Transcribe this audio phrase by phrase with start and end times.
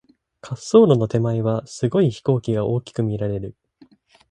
[0.41, 3.55] 滑走路の手前は、すごい飛行機が大きく見られる。